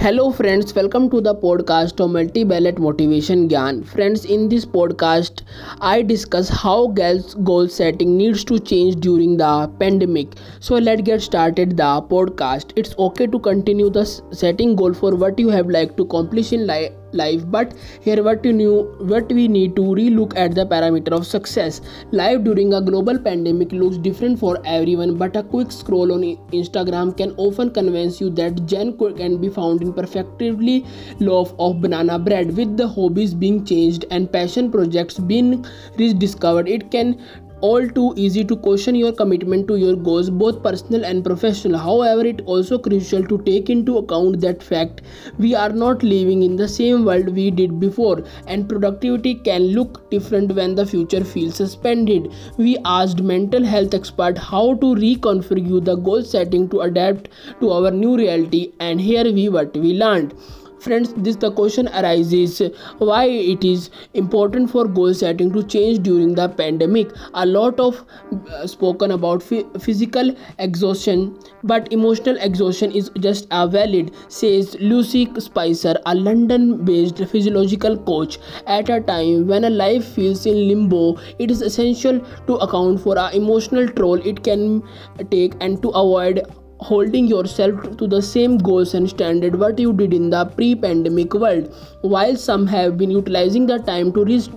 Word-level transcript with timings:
Hello 0.00 0.30
friends, 0.32 0.74
welcome 0.74 1.10
to 1.10 1.20
the 1.20 1.34
podcast 1.34 2.00
of 2.02 2.12
Multi-Ballot 2.12 2.78
Motivation 2.78 3.50
Gyan. 3.50 3.86
Friends, 3.86 4.24
in 4.24 4.48
this 4.48 4.64
podcast, 4.64 5.42
I 5.82 6.00
discuss 6.00 6.48
how 6.48 6.86
girls 6.86 7.34
goal 7.34 7.68
setting 7.68 8.16
needs 8.16 8.42
to 8.44 8.58
change 8.58 8.96
during 8.96 9.36
the 9.36 9.70
pandemic. 9.78 10.36
So 10.58 10.76
let's 10.76 11.02
get 11.02 11.20
started 11.20 11.76
the 11.76 11.90
podcast. 12.14 12.72
It's 12.76 12.94
okay 12.98 13.26
to 13.26 13.38
continue 13.38 13.90
the 13.90 14.06
setting 14.06 14.74
goal 14.74 14.94
for 14.94 15.14
what 15.14 15.38
you 15.38 15.50
have 15.50 15.68
like 15.68 15.98
to 15.98 16.04
accomplish 16.04 16.54
in 16.54 16.66
life 16.66 16.92
life 17.12 17.42
but 17.46 17.74
here 18.00 18.22
what 18.22 18.44
you 18.44 18.52
knew 18.52 18.82
what 19.00 19.30
we 19.32 19.48
need 19.48 19.76
to 19.76 19.82
relook 19.82 20.36
at 20.36 20.54
the 20.54 20.66
parameter 20.66 21.12
of 21.12 21.26
success. 21.26 21.80
Life 22.12 22.44
during 22.44 22.74
a 22.74 22.80
global 22.80 23.18
pandemic 23.18 23.72
looks 23.72 23.96
different 23.98 24.38
for 24.38 24.58
everyone 24.64 25.16
but 25.16 25.36
a 25.36 25.42
quick 25.42 25.72
scroll 25.72 26.12
on 26.12 26.20
instagram 26.52 27.16
can 27.16 27.34
often 27.36 27.70
convince 27.70 28.20
you 28.20 28.30
that 28.30 28.64
jen 28.66 28.96
can 29.16 29.40
be 29.40 29.48
found 29.48 29.82
in 29.82 29.92
perfectly 29.92 30.84
loaf 31.18 31.54
of 31.58 31.80
banana 31.80 32.18
bread 32.18 32.56
with 32.56 32.76
the 32.76 32.86
hobbies 32.86 33.34
being 33.34 33.64
changed 33.64 34.04
and 34.10 34.30
passion 34.32 34.70
projects 34.70 35.18
being 35.18 35.64
rediscovered. 35.96 36.68
It 36.68 36.90
can 36.90 37.20
all 37.60 37.86
too 37.88 38.12
easy 38.16 38.44
to 38.44 38.56
question 38.56 38.94
your 38.94 39.12
commitment 39.12 39.66
to 39.68 39.76
your 39.76 39.94
goals 39.96 40.30
both 40.30 40.62
personal 40.62 41.04
and 41.04 41.24
professional. 41.24 41.78
However 41.78 42.24
it 42.26 42.40
also 42.46 42.78
crucial 42.78 43.24
to 43.24 43.38
take 43.38 43.70
into 43.70 43.98
account 43.98 44.40
that 44.40 44.62
fact 44.62 45.02
we 45.38 45.54
are 45.54 45.70
not 45.70 46.02
living 46.02 46.42
in 46.42 46.56
the 46.56 46.68
same 46.68 47.04
world 47.04 47.28
we 47.28 47.50
did 47.50 47.78
before 47.80 48.22
and 48.46 48.68
productivity 48.68 49.34
can 49.34 49.68
look 49.78 50.10
different 50.10 50.54
when 50.54 50.74
the 50.74 50.86
future 50.86 51.24
feels 51.24 51.56
suspended. 51.56 52.32
We 52.56 52.78
asked 52.84 53.22
mental 53.22 53.64
health 53.64 53.94
expert 53.94 54.38
how 54.38 54.74
to 54.74 54.94
reconfigure 54.94 55.84
the 55.84 55.96
goal 55.96 56.22
setting 56.22 56.68
to 56.70 56.80
adapt 56.80 57.28
to 57.60 57.70
our 57.70 57.90
new 57.90 58.16
reality 58.16 58.72
and 58.80 59.00
here 59.00 59.24
we 59.24 59.48
what 59.48 59.76
we 59.76 59.94
learned 59.94 60.34
friends 60.80 61.12
this 61.16 61.36
the 61.36 61.50
question 61.52 61.88
arises 61.88 62.60
why 62.98 63.24
it 63.24 63.64
is 63.64 63.90
important 64.14 64.70
for 64.70 64.86
goal 64.86 65.14
setting 65.14 65.52
to 65.52 65.62
change 65.62 66.02
during 66.02 66.34
the 66.34 66.48
pandemic? 66.48 67.10
A 67.34 67.46
lot 67.46 67.80
of 67.80 68.04
uh, 68.50 68.66
spoken 68.66 69.10
about 69.12 69.42
physical 69.42 70.34
exhaustion 70.58 71.38
but 71.64 71.92
emotional 71.92 72.36
exhaustion 72.38 72.92
is 72.92 73.10
just 73.20 73.46
as 73.50 73.70
valid 73.70 74.14
says 74.28 74.76
lucy 74.80 75.28
spicer 75.38 75.94
a 76.06 76.14
london 76.14 76.84
based 76.84 77.18
physiological 77.18 77.98
coach. 77.98 78.38
At 78.66 78.88
a 78.88 79.00
time 79.00 79.46
when 79.46 79.64
a 79.64 79.70
life 79.70 80.04
feels 80.04 80.46
in 80.46 80.68
limbo 80.68 81.18
it 81.38 81.50
is 81.50 81.62
essential 81.62 82.20
to 82.46 82.54
account 82.56 83.00
for 83.00 83.18
our 83.18 83.32
emotional 83.32 83.88
toll 83.88 84.14
it 84.26 84.42
can 84.42 84.82
take 85.30 85.54
and 85.60 85.82
to 85.82 85.88
avoid 85.90 86.42
holding 86.80 87.26
yourself 87.26 87.96
to 87.98 88.06
the 88.06 88.22
same 88.22 88.56
goals 88.58 88.94
and 88.94 89.08
standard 89.08 89.58
what 89.58 89.78
you 89.78 89.92
did 89.92 90.14
in 90.14 90.30
the 90.30 90.44
pre-pandemic 90.56 91.34
world 91.34 91.74
while 92.00 92.36
some 92.36 92.66
have 92.66 92.96
been 92.96 93.10
utilizing 93.10 93.66
the 93.66 93.78
time 93.78 94.12
to 94.12 94.24
re- 94.24 94.48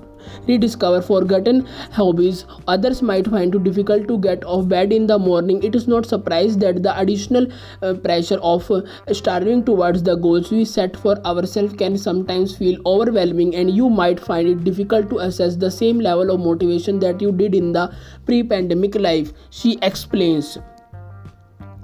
rediscover 0.48 1.02
forgotten 1.02 1.66
hobbies. 1.92 2.46
Others 2.68 3.02
might 3.02 3.28
find 3.28 3.54
it 3.54 3.64
difficult 3.64 4.08
to 4.08 4.18
get 4.18 4.44
off 4.46 4.68
bed 4.68 4.94
in 4.94 5.08
the 5.08 5.20
morning. 5.20 5.62
It 5.64 5.76
is 5.76 5.88
not 5.88 6.06
surprise 6.06 6.58
that 6.60 6.82
the 6.82 6.98
additional 7.00 7.48
uh, 7.82 7.94
pressure 7.96 8.40
of 8.42 8.70
uh, 8.72 8.82
starving 9.12 9.66
towards 9.66 10.04
the 10.04 10.16
goals 10.16 10.52
we 10.52 10.66
set 10.66 10.96
for 10.96 11.18
ourselves 11.26 11.74
can 11.74 11.98
sometimes 11.98 12.56
feel 12.56 12.80
overwhelming 12.86 13.56
and 13.56 13.72
you 13.72 13.90
might 13.90 14.20
find 14.20 14.48
it 14.48 14.64
difficult 14.64 15.10
to 15.10 15.20
assess 15.20 15.56
the 15.56 15.72
same 15.72 16.00
level 16.00 16.32
of 16.32 16.40
motivation 16.40 17.00
that 17.00 17.22
you 17.22 17.32
did 17.32 17.54
in 17.54 17.72
the 17.74 17.94
pre-pandemic 18.26 18.96
life 18.96 19.34
she 19.50 19.78
explains 19.82 20.58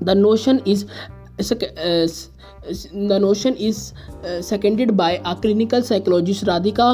the 0.01 0.15
notion 0.15 0.61
is 0.65 0.85
uh, 1.39 2.07
the 3.09 3.19
notion 3.19 3.55
is 3.55 3.93
uh, 4.23 4.41
seconded 4.41 4.97
by 4.97 5.21
a 5.25 5.35
clinical 5.35 5.81
psychologist 5.81 6.45
radhika 6.45 6.87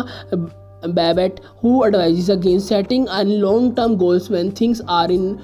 bapat 1.00 1.40
who 1.62 1.84
advises 1.86 2.30
against 2.30 2.68
setting 2.68 3.08
and 3.10 3.42
long-term 3.42 3.98
goals 3.98 4.30
when 4.30 4.52
things 4.52 4.82
are 4.88 5.12
in 5.12 5.42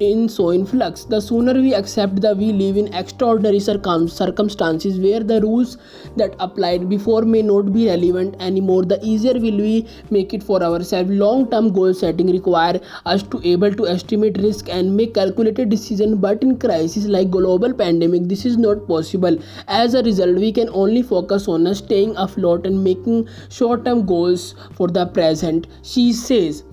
in 0.00 0.28
so 0.28 0.50
in 0.50 0.64
flux 0.66 1.04
the 1.04 1.20
sooner 1.20 1.54
we 1.54 1.74
accept 1.74 2.20
that 2.20 2.36
we 2.36 2.52
live 2.52 2.76
in 2.76 2.92
extraordinary 2.94 3.60
circum- 3.60 4.08
circumstances 4.08 4.98
where 4.98 5.20
the 5.20 5.40
rules 5.40 5.76
that 6.16 6.34
applied 6.38 6.88
before 6.88 7.22
may 7.22 7.42
not 7.42 7.72
be 7.72 7.88
relevant 7.88 8.34
anymore 8.40 8.84
the 8.84 8.98
easier 9.02 9.34
will 9.34 9.56
we 9.56 9.86
make 10.10 10.32
it 10.34 10.42
for 10.42 10.62
ourselves. 10.62 11.10
Long 11.10 11.50
term 11.50 11.72
goal 11.72 11.94
setting 11.94 12.30
require 12.30 12.80
us 13.06 13.22
to 13.34 13.40
able 13.44 13.74
to 13.74 13.86
estimate 13.86 14.38
risk 14.38 14.68
and 14.68 14.96
make 14.96 15.14
calculated 15.14 15.68
decision 15.68 16.16
but 16.16 16.42
in 16.42 16.58
crisis 16.58 17.06
like 17.06 17.30
global 17.30 17.72
pandemic 17.72 18.28
this 18.28 18.44
is 18.44 18.56
not 18.56 18.86
possible. 18.86 19.38
As 19.68 19.94
a 19.94 20.02
result 20.02 20.36
we 20.36 20.52
can 20.52 20.68
only 20.70 21.02
focus 21.02 21.48
on 21.48 21.74
staying 21.74 22.16
afloat 22.16 22.66
and 22.66 22.82
making 22.84 23.28
short 23.48 23.84
term 23.84 24.04
goals 24.06 24.54
for 24.72 24.88
the 24.88 25.06
present. 25.06 25.66
She 25.82 26.12
says 26.12 26.64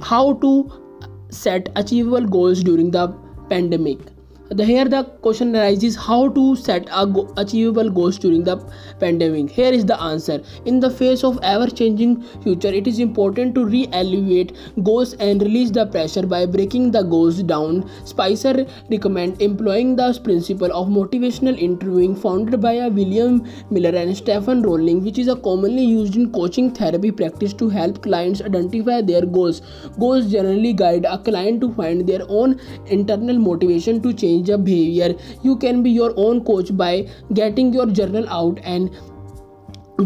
how 0.00 0.34
to 0.34 0.83
set 1.34 1.70
achievable 1.76 2.26
goals 2.38 2.62
during 2.62 2.90
the 2.90 3.08
pandemic 3.50 4.13
the 4.56 4.64
here 4.64 4.84
the 4.84 5.02
question 5.22 5.56
arises 5.56 5.96
how 5.96 6.28
to 6.28 6.54
set 6.54 6.88
a 6.92 7.06
go- 7.06 7.32
achievable 7.36 7.90
goals 7.90 8.18
during 8.18 8.44
the 8.44 8.56
pandemic? 9.00 9.50
Here 9.50 9.72
is 9.72 9.84
the 9.84 10.00
answer. 10.00 10.40
In 10.64 10.78
the 10.78 10.90
face 10.90 11.24
of 11.24 11.38
ever 11.42 11.66
changing 11.66 12.22
future 12.42 12.68
it 12.68 12.86
is 12.86 13.00
important 13.00 13.54
to 13.56 13.64
re-evaluate 13.64 14.52
goals 14.84 15.14
and 15.14 15.42
release 15.42 15.70
the 15.70 15.86
pressure 15.86 16.24
by 16.26 16.46
breaking 16.46 16.92
the 16.92 17.02
goals 17.02 17.42
down. 17.42 17.90
Spicer 18.04 18.66
recommend 18.90 19.42
employing 19.42 19.96
the 19.96 20.20
principle 20.22 20.72
of 20.72 20.86
motivational 20.88 21.58
interviewing 21.58 22.14
founded 22.14 22.60
by 22.60 22.74
william 22.88 23.42
miller 23.70 23.94
and 24.02 24.16
stephen 24.16 24.62
rollnick 24.62 25.02
which 25.02 25.18
is 25.18 25.28
a 25.28 25.36
commonly 25.36 25.84
used 25.84 26.16
in 26.16 26.30
coaching 26.32 26.70
therapy 26.70 27.10
practice 27.10 27.52
to 27.52 27.68
help 27.68 28.02
clients 28.02 28.40
identify 28.42 29.00
their 29.00 29.26
goals. 29.26 29.62
Goals 29.98 30.30
generally 30.30 30.72
guide 30.72 31.04
a 31.08 31.18
client 31.18 31.60
to 31.62 31.72
find 31.74 32.06
their 32.06 32.22
own 32.28 32.60
internal 32.86 33.38
motivation 33.38 34.00
to 34.02 34.12
change 34.12 34.43
change 34.46 34.64
behavior. 34.64 35.14
You 35.42 35.56
can 35.56 35.82
be 35.82 35.90
your 35.90 36.12
own 36.16 36.44
coach 36.44 36.76
by 36.76 37.08
getting 37.32 37.72
your 37.72 37.86
journal 37.86 38.28
out 38.28 38.58
and 38.62 38.90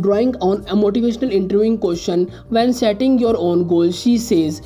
drawing 0.00 0.37
on 0.37 0.60
a 0.69 0.76
motivational 0.76 1.32
interviewing 1.32 1.78
question 1.78 2.31
when 2.50 2.72
setting 2.72 3.19
your 3.19 3.37
own 3.37 3.66
goals 3.66 3.98
she 3.98 4.19
says. 4.19 4.62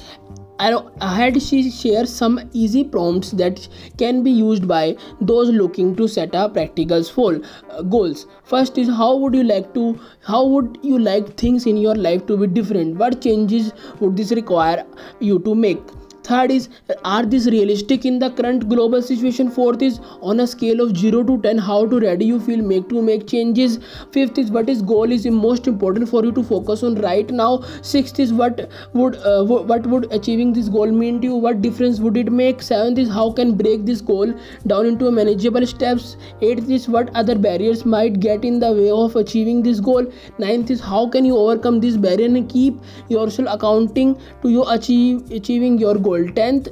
Ahead 0.59 1.43
she 1.43 1.71
shares 1.71 2.13
some 2.13 2.39
easy 2.53 2.85
prompts 2.85 3.33
that 3.33 3.69
can 3.99 4.23
be 4.23 4.31
used 4.31 4.69
by 4.69 4.97
those 5.21 5.49
looking 5.49 5.97
to 5.97 6.07
set 6.07 6.37
up 6.37 6.53
practical 6.53 7.03
full 7.03 7.41
uh, 7.71 7.83
goals. 7.83 8.27
First 8.45 8.79
is 8.79 8.89
how 8.89 9.17
would 9.17 9.35
you 9.35 9.43
like 9.43 9.75
to 9.75 9.99
how 10.25 10.47
would 10.47 10.79
you 10.83 11.01
like 11.01 11.37
things 11.37 11.67
in 11.67 11.77
your 11.77 11.97
life 11.97 12.27
to 12.27 12.37
be 12.37 12.47
different? 12.47 12.97
What 12.97 13.21
changes 13.21 13.73
would 13.99 14.17
this 14.17 14.31
require 14.31 14.87
you 15.19 15.41
to 15.41 15.55
make 15.55 15.81
third 16.25 16.51
is 16.51 16.69
are 17.05 17.25
these 17.25 17.47
realistic 17.47 18.05
in 18.05 18.19
the 18.19 18.31
current 18.31 18.69
global 18.69 19.03
situation? 19.03 19.51
Fourth 19.51 19.83
is 19.83 20.01
on 20.21 20.41
a 20.41 20.47
scale 20.47 20.81
of 20.81 20.97
0 20.97 21.25
to 21.25 21.41
10 21.43 21.59
how 21.59 21.87
to 21.87 22.01
ready 22.01 22.25
you 22.25 22.41
feel 22.41 22.63
make 22.63 22.89
to 22.89 23.03
make 23.03 23.27
changes? 23.27 23.79
Fifth 24.13 24.39
is 24.39 24.51
what 24.51 24.69
is 24.69 24.83
goal 24.83 25.11
is 25.11 25.27
most 25.27 25.67
important 25.67 26.09
for 26.09 26.25
you 26.25 26.33
to 26.33 26.43
focus 26.43 26.83
on 26.83 26.95
right 26.97 27.31
now? 27.31 27.63
Sixth 27.83 28.21
is 28.21 28.33
what 28.33 28.71
would 28.93 29.17
uh, 29.17 29.45
what 29.45 29.87
would 29.87 30.13
achieving 30.13 30.53
this 30.53 30.69
goal 30.69 30.91
mean 30.91 31.21
to 31.21 31.29
you? 31.29 31.35
What 31.35 31.63
difference 31.63 32.01
would 32.01 32.17
it 32.17 32.31
make? 32.31 32.63
Seventh 32.63 32.99
is 32.99 33.11
how 33.11 33.31
can 33.33 33.55
break 33.57 33.85
this 33.87 34.01
goal 34.01 34.33
down 34.67 34.87
into 34.87 35.11
manageable 35.11 35.67
steps? 35.67 36.17
Eighth 36.41 36.71
is 36.71 36.89
what 36.89 37.15
other 37.15 37.37
barriers 37.37 37.85
might 37.85 38.21
get 38.21 38.45
in 38.45 38.59
the 38.61 38.73
way 38.73 38.91
of 38.91 39.17
achieving 39.17 39.63
this 39.63 39.81
goal? 39.81 40.07
Ninth 40.39 40.71
is 40.71 40.81
how 40.81 41.09
can 41.09 41.25
you 41.25 41.37
overcome 41.37 41.81
this 41.81 41.97
barrier 41.97 42.27
and 42.27 42.49
keep 42.49 42.81
yourself 43.09 43.49
accounting 43.51 44.17
to 44.43 44.51
you 44.51 44.65
achieve 44.65 45.31
achieving 45.31 45.79
your 45.79 45.97
goal 45.97 46.12
goal 46.13 46.27
10th 46.39 46.67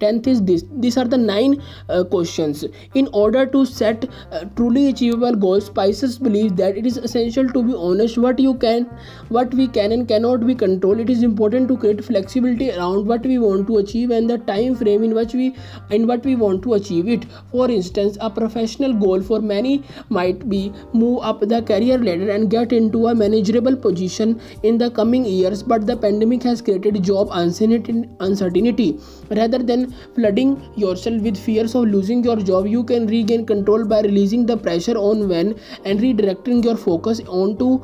10th 0.00 0.26
is 0.26 0.42
this. 0.42 0.64
These 0.72 0.96
are 0.96 1.04
the 1.04 1.18
nine 1.18 1.62
uh, 1.88 2.04
questions. 2.04 2.64
In 2.94 3.08
order 3.12 3.46
to 3.46 3.64
set 3.64 4.08
uh, 4.32 4.44
truly 4.56 4.88
achievable 4.88 5.34
goals 5.34 5.66
spices 5.66 6.18
believe 6.18 6.56
that 6.56 6.76
it 6.76 6.86
is 6.86 6.96
essential 6.96 7.48
to 7.50 7.62
be 7.62 7.74
honest 7.74 8.18
what 8.18 8.38
you 8.38 8.54
can 8.54 8.84
what 9.28 9.54
we 9.54 9.66
can 9.68 9.92
and 9.92 10.06
cannot 10.08 10.46
be 10.46 10.54
control 10.54 11.00
it 11.04 11.10
is 11.10 11.22
important 11.22 11.68
to 11.68 11.76
create 11.76 12.04
flexibility 12.04 12.70
around 12.70 13.06
what 13.06 13.26
we 13.32 13.38
want 13.38 13.66
to 13.66 13.78
achieve 13.78 14.10
and 14.10 14.30
the 14.30 14.38
time 14.50 14.74
frame 14.74 15.02
in 15.02 15.14
which 15.14 15.34
we 15.34 15.54
in 15.90 16.06
what 16.06 16.24
we 16.24 16.36
want 16.36 16.62
to 16.62 16.74
achieve 16.74 17.08
it. 17.08 17.26
For 17.50 17.70
instance 17.70 18.18
a 18.20 18.30
professional 18.30 18.94
goal 18.94 19.22
for 19.22 19.40
many 19.40 19.82
might 20.08 20.48
be 20.48 20.72
move 20.92 21.20
up 21.22 21.40
the 21.40 21.62
career 21.62 21.98
ladder 21.98 22.30
and 22.30 22.50
get 22.50 22.72
into 22.72 23.06
a 23.08 23.14
manageable 23.14 23.76
position 23.76 24.40
in 24.62 24.78
the 24.78 24.90
coming 24.90 25.24
years 25.24 25.62
but 25.62 25.86
the 25.86 25.96
pandemic 25.96 26.42
has 26.42 26.62
created 26.62 27.02
job 27.02 27.28
uncertainty. 27.32 28.98
Rather 29.30 29.58
than 29.58 29.83
flooding 30.14 30.56
yourself 30.76 31.22
with 31.22 31.36
fears 31.36 31.74
of 31.74 31.84
losing 31.84 32.22
your 32.24 32.36
job 32.36 32.66
you 32.66 32.84
can 32.84 33.06
regain 33.06 33.46
control 33.46 33.84
by 33.84 34.00
releasing 34.00 34.46
the 34.46 34.56
pressure 34.56 34.96
on 34.96 35.28
when 35.28 35.54
and 35.84 36.00
redirecting 36.00 36.64
your 36.64 36.76
focus 36.76 37.20
onto 37.28 37.80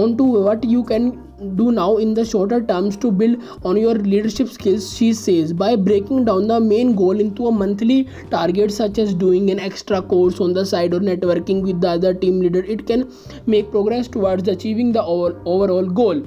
on 0.00 0.16
to 0.16 0.24
what 0.24 0.64
you 0.64 0.82
can 0.84 1.22
do 1.56 1.70
now 1.72 1.96
in 1.96 2.14
the 2.14 2.24
shorter 2.24 2.60
terms 2.62 2.96
to 2.96 3.10
build 3.10 3.42
on 3.64 3.76
your 3.76 3.94
leadership 3.94 4.48
skills 4.48 4.96
she 4.96 5.12
says. 5.12 5.52
By 5.52 5.76
breaking 5.76 6.24
down 6.24 6.46
the 6.46 6.60
main 6.60 6.94
goal 6.94 7.20
into 7.20 7.46
a 7.46 7.52
monthly 7.52 8.08
target 8.30 8.72
such 8.72 8.98
as 8.98 9.14
doing 9.14 9.50
an 9.50 9.58
extra 9.58 10.00
course 10.00 10.40
on 10.40 10.52
the 10.52 10.64
side 10.64 10.94
or 10.94 11.00
networking 11.00 11.62
with 11.62 11.80
the 11.80 11.90
other 11.90 12.14
team 12.14 12.40
leader 12.40 12.64
it 12.64 12.86
can 12.86 13.10
make 13.46 13.70
progress 13.70 14.08
towards 14.08 14.48
achieving 14.48 14.92
the 14.92 15.02
overall 15.02 15.86
goal 15.86 16.22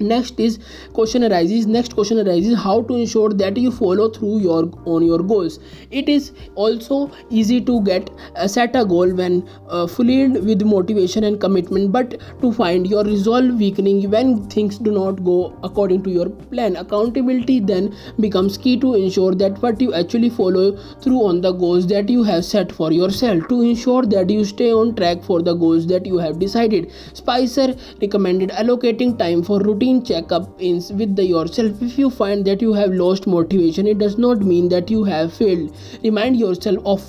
next 0.00 0.40
is 0.40 0.58
question 0.92 1.24
arises. 1.24 1.66
Next 1.66 1.94
question 1.94 2.26
arises. 2.26 2.58
How 2.58 2.82
to 2.82 2.94
ensure 2.94 3.30
that 3.30 3.56
you 3.56 3.70
follow 3.70 4.08
through 4.10 4.38
your 4.40 4.70
on 4.84 5.04
your 5.04 5.18
goals? 5.18 5.58
It 5.90 6.08
is 6.08 6.32
also 6.54 7.10
easy 7.30 7.60
to 7.60 7.82
get 7.82 8.10
uh, 8.36 8.48
set 8.48 8.74
a 8.76 8.84
goal 8.84 9.12
when 9.12 9.48
uh, 9.68 9.86
filled 9.86 10.44
with 10.44 10.62
motivation 10.62 11.24
and 11.24 11.40
commitment 11.40 11.92
but 11.92 12.18
to 12.40 12.52
find 12.52 12.86
your 12.86 13.04
resolve 13.04 13.54
weakening 13.54 14.10
when 14.10 14.48
things 14.48 14.78
do 14.78 14.90
not 14.90 15.22
go 15.24 15.56
according 15.62 16.02
to 16.04 16.10
your 16.10 16.28
plan. 16.30 16.76
Accountability 16.76 17.60
then 17.60 17.94
becomes 18.20 18.58
key 18.58 18.78
to 18.80 18.94
ensure 18.94 19.34
that 19.34 19.60
what 19.62 19.80
you 19.80 19.92
actually 19.94 20.30
follow 20.30 20.76
through 21.02 21.22
on 21.24 21.40
the 21.40 21.52
goals 21.52 21.86
that 21.88 22.08
you 22.08 22.22
have 22.22 22.44
set 22.44 22.72
for 22.72 22.92
yourself. 22.92 23.48
To 23.48 23.60
ensure 23.62 24.02
that 24.06 24.30
you 24.30 24.44
stay 24.44 24.72
on 24.72 24.94
track 24.94 25.22
for 25.22 25.42
the 25.42 25.54
goals 25.54 25.86
that 25.88 26.06
you 26.06 26.18
have 26.18 26.38
decided. 26.38 26.90
Spicer 27.12 27.74
recommended 28.00 28.50
allocating 28.50 29.18
time 29.18 29.42
for 29.42 29.60
routine 29.60 29.83
routine 29.84 30.04
checkup 30.04 30.60
ins 30.60 30.92
with 30.92 31.14
the 31.16 31.24
yourself. 31.24 31.82
If 31.82 31.98
you 31.98 32.10
find 32.10 32.44
that 32.46 32.62
you 32.62 32.72
have 32.72 32.92
lost 32.92 33.26
motivation 33.26 33.86
it 33.86 33.98
does 33.98 34.16
not 34.16 34.40
mean 34.40 34.68
that 34.70 34.90
you 34.90 35.04
have 35.04 35.32
failed. 35.34 35.76
Remind 36.02 36.36
yourself 36.36 36.78
of 36.86 37.02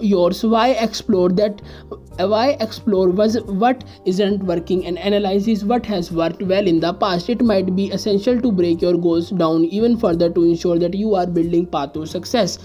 yours. 0.00 0.44
Why 0.44 0.68
explore 0.70 1.30
that? 1.30 1.60
Why 2.18 2.56
explore 2.60 3.08
was 3.10 3.40
what 3.64 3.84
isn't 4.04 4.44
working? 4.44 4.86
And 4.86 4.98
analyze 4.98 5.64
what 5.64 5.86
has 5.86 6.12
worked 6.12 6.42
well 6.42 6.66
in 6.66 6.78
the 6.78 6.94
past. 6.94 7.28
It 7.28 7.42
might 7.42 7.74
be 7.74 7.90
essential 7.90 8.40
to 8.40 8.52
break 8.52 8.82
your 8.82 8.96
goals 8.96 9.30
down 9.30 9.64
even 9.64 9.96
further 9.96 10.30
to 10.30 10.44
ensure 10.44 10.78
that 10.78 10.94
you 10.94 11.14
are 11.16 11.26
building 11.26 11.66
path 11.66 11.92
to 11.94 12.06
success 12.06 12.58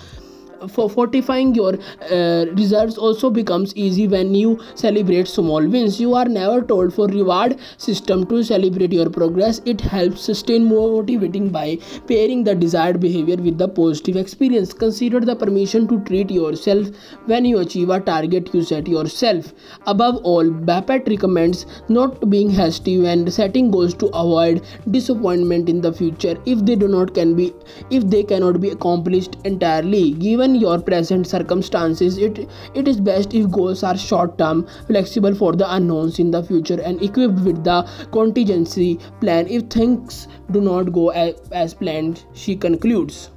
for 0.68 0.89
fortifying 0.89 1.54
your 1.56 1.74
uh, 2.12 2.45
results 2.54 2.98
also 2.98 3.30
becomes 3.30 3.75
easy 3.75 4.07
when 4.07 4.33
you 4.36 4.59
celebrate 4.75 5.27
small 5.27 5.68
wins. 5.68 6.00
You 6.00 6.13
are 6.15 6.25
never 6.25 6.62
told 6.62 6.94
for 6.94 7.07
reward 7.07 7.59
system 7.77 8.25
to 8.27 8.44
celebrate 8.44 8.94
your 8.94 9.09
progress. 9.09 9.62
It 9.65 9.81
helps 9.81 10.21
sustain 10.21 10.65
motivating 10.65 11.50
by 11.50 11.77
pairing 12.07 12.44
the 12.44 12.56
desired 12.56 13.00
behavior 13.00 13.38
with 13.38 13.57
the 13.57 13.68
positive 13.68 14.15
experience. 14.15 14.74
Consider 14.74 15.19
the 15.19 15.36
permission 15.36 15.88
to 15.88 16.00
treat 16.06 16.31
yourself 16.31 16.88
when 17.25 17.45
you 17.45 17.59
achieve 17.59 17.89
a 17.89 18.00
target 18.00 18.54
you 18.54 18.63
set 18.63 18.88
yourself. 18.88 19.54
Above 19.86 20.18
all 20.24 20.45
Bapat 20.45 21.07
recommends 21.07 21.65
not 21.89 22.30
being 22.30 22.50
hasty 22.50 23.00
when 23.00 23.30
setting 23.30 23.71
goals 23.71 23.94
to 23.95 24.07
avoid 24.07 24.65
disappointment 24.92 25.69
in 25.69 25.81
the 25.81 25.94
future. 25.94 26.36
If 26.45 26.65
they 26.65 26.75
do 26.75 26.88
not 26.88 27.13
can 27.13 27.36
be 27.36 27.54
if 27.89 28.04
they 28.09 28.24
cannot 28.24 28.62
be 28.62 28.69
accomplished 28.69 29.38
entirely 29.45 30.12
given 30.12 30.46
given 30.47 30.61
your 30.61 30.79
present 30.79 31.27
circumstances 31.27 32.17
it 32.17 32.38
it 32.73 32.88
is 32.88 32.99
best 33.07 33.33
if 33.33 33.49
goals 33.51 33.83
are 33.83 33.97
short 33.97 34.38
term 34.38 34.65
flexible 34.88 35.35
for 35.39 35.53
the 35.61 35.69
unknowns 35.77 36.19
in 36.19 36.31
the 36.31 36.41
future 36.44 36.79
and 36.81 37.01
equipped 37.01 37.39
with 37.47 37.63
the 37.63 37.77
contingency 38.11 38.99
plan. 39.21 39.47
If 39.47 39.63
things 39.63 40.27
do 40.51 40.61
not 40.61 40.94
go 40.94 41.09
as, 41.09 41.35
as 41.51 41.73
planned 41.73 42.23
she 42.33 42.55
concludes. 42.55 43.31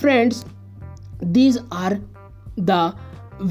Friends 0.00 0.44
these 1.20 1.58
are 1.72 1.98
the 2.56 2.94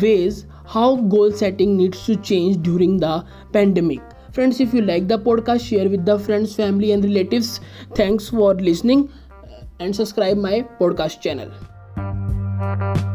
ways 0.01 0.45
how 0.65 0.95
goal 0.95 1.31
setting 1.31 1.75
needs 1.77 2.05
to 2.05 2.15
change 2.15 2.61
during 2.61 2.97
the 2.99 3.25
pandemic. 3.51 4.01
Friends 4.31 4.59
if 4.61 4.73
you 4.73 4.81
like 4.81 5.07
the 5.07 5.19
podcast 5.19 5.67
share 5.67 5.89
with 5.89 6.05
the 6.05 6.17
friends 6.17 6.55
family 6.55 6.93
and 6.93 7.03
relatives. 7.03 7.59
Thanks 7.93 8.29
for 8.29 8.55
listening 8.55 9.09
uh, 9.29 9.63
and 9.79 9.95
subscribe 9.95 10.37
my 10.37 10.65
podcast 10.79 11.21
channel 11.21 11.51
You. 12.73 13.12